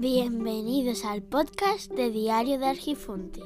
[0.00, 3.40] Bienvenidos al podcast de Diario de Argifonte.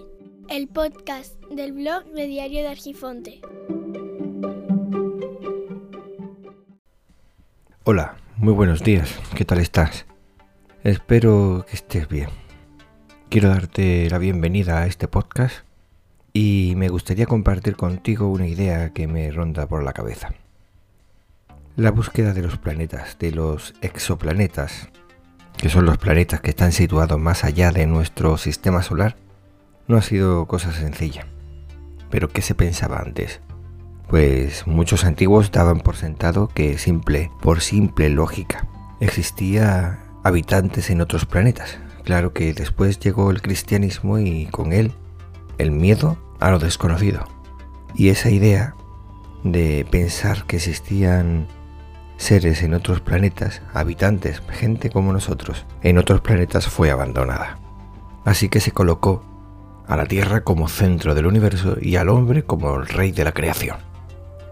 [0.51, 3.41] El podcast del blog de Diario de Argifonte.
[7.85, 9.19] Hola, muy buenos días.
[9.35, 10.05] ¿Qué tal estás?
[10.85, 12.29] Espero que estés bien.
[13.31, 15.65] Quiero darte la bienvenida a este podcast
[16.35, 20.35] y me gustaría compartir contigo una idea que me ronda por la cabeza.
[21.77, 24.91] La búsqueda de los planetas, de los exoplanetas,
[25.63, 29.15] que son los planetas que están situados más allá de nuestro sistema solar,
[29.87, 31.29] no ha sido cosa sencilla.
[32.11, 33.41] Pero ¿qué se pensaba antes?
[34.09, 38.67] Pues muchos antiguos daban por sentado que simple, por simple lógica,
[38.99, 41.79] existía habitantes en otros planetas.
[42.03, 44.91] Claro que después llegó el cristianismo y con él
[45.59, 47.25] el miedo a lo desconocido.
[47.95, 48.75] Y esa idea
[49.45, 51.47] de pensar que existían
[52.23, 57.59] seres en otros planetas, habitantes, gente como nosotros, en otros planetas fue abandonada.
[58.25, 59.25] Así que se colocó
[59.89, 63.33] a la Tierra como centro del universo y al hombre como el rey de la
[63.33, 63.77] creación.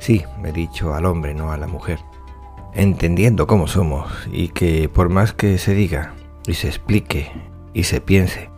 [0.00, 2.00] Sí, he dicho al hombre, no a la mujer.
[2.74, 6.14] Entendiendo cómo somos y que por más que se diga
[6.46, 7.30] y se explique
[7.72, 8.50] y se piense,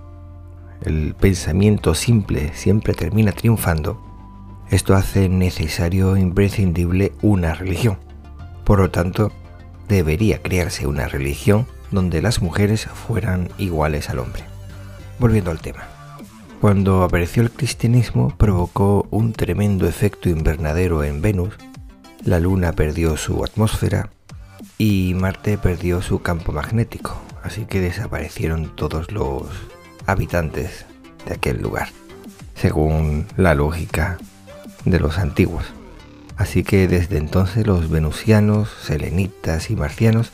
[0.82, 4.00] el pensamiento simple siempre termina triunfando,
[4.70, 7.98] esto hace necesario e imprescindible una religión
[8.64, 9.32] por lo tanto,
[9.88, 14.44] debería crearse una religión donde las mujeres fueran iguales al hombre.
[15.18, 15.88] Volviendo al tema.
[16.60, 21.54] Cuando apareció el cristianismo provocó un tremendo efecto invernadero en Venus,
[22.24, 24.10] la Luna perdió su atmósfera
[24.78, 29.48] y Marte perdió su campo magnético, así que desaparecieron todos los
[30.06, 30.86] habitantes
[31.26, 31.88] de aquel lugar,
[32.54, 34.18] según la lógica
[34.84, 35.64] de los antiguos.
[36.36, 40.32] Así que desde entonces los venusianos, selenitas y marcianos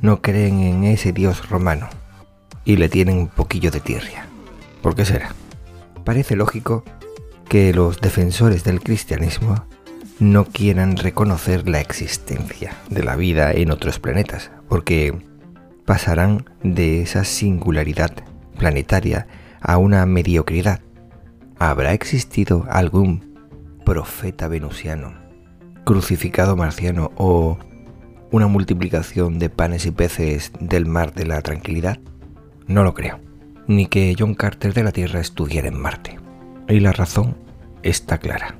[0.00, 1.88] no creen en ese dios romano
[2.64, 4.26] y le tienen un poquillo de tierra.
[4.82, 5.34] ¿Por qué será?
[6.04, 6.84] Parece lógico
[7.48, 9.64] que los defensores del cristianismo
[10.18, 15.14] no quieran reconocer la existencia de la vida en otros planetas, porque
[15.84, 18.12] pasarán de esa singularidad
[18.58, 19.26] planetaria
[19.60, 20.80] a una mediocridad.
[21.58, 23.34] ¿Habrá existido algún
[23.84, 25.23] profeta venusiano
[25.84, 27.58] crucificado marciano o
[28.30, 31.98] una multiplicación de panes y peces del mar de la tranquilidad?
[32.66, 33.20] No lo creo.
[33.66, 36.18] Ni que John Carter de la Tierra estuviera en Marte.
[36.68, 37.36] Y la razón
[37.82, 38.56] está clara.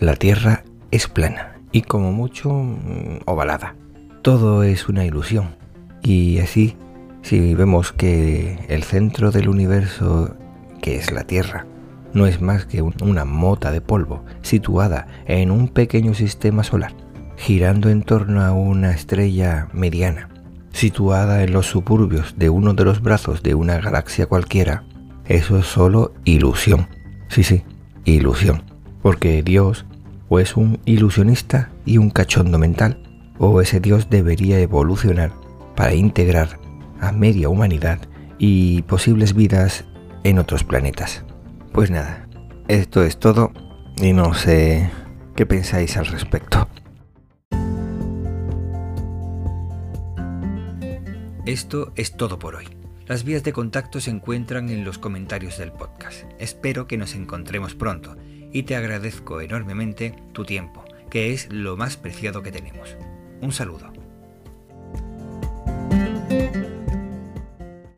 [0.00, 3.74] La Tierra es plana y como mucho mm, ovalada.
[4.22, 5.56] Todo es una ilusión.
[6.02, 6.76] Y así,
[7.22, 10.36] si vemos que el centro del universo,
[10.80, 11.66] que es la Tierra,
[12.12, 16.92] no es más que una mota de polvo situada en un pequeño sistema solar,
[17.36, 20.28] girando en torno a una estrella mediana,
[20.72, 24.84] situada en los suburbios de uno de los brazos de una galaxia cualquiera.
[25.26, 26.88] Eso es solo ilusión.
[27.28, 27.64] Sí, sí,
[28.04, 28.62] ilusión.
[29.02, 29.84] Porque Dios
[30.28, 33.02] o es un ilusionista y un cachondo mental,
[33.38, 35.32] o ese Dios debería evolucionar
[35.74, 36.58] para integrar
[37.00, 38.00] a media humanidad
[38.38, 39.84] y posibles vidas
[40.24, 41.24] en otros planetas.
[41.78, 42.26] Pues nada,
[42.66, 43.52] esto es todo
[44.02, 44.90] y no sé
[45.36, 46.66] qué pensáis al respecto.
[51.46, 52.64] Esto es todo por hoy.
[53.06, 56.24] Las vías de contacto se encuentran en los comentarios del podcast.
[56.40, 58.16] Espero que nos encontremos pronto
[58.52, 62.96] y te agradezco enormemente tu tiempo, que es lo más preciado que tenemos.
[63.40, 63.92] Un saludo.